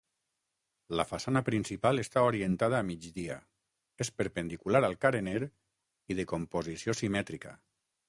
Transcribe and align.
La 0.99 1.03
façana 1.09 1.43
principal 1.49 2.01
està 2.05 2.23
orientada 2.29 2.79
a 2.79 2.87
migdia, 2.89 3.37
és 4.07 4.13
perpendicular 4.23 4.85
al 4.91 4.99
carener 5.07 5.39
i 5.45 6.21
de 6.23 6.31
composició 6.37 7.01
simètrica. 7.05 7.59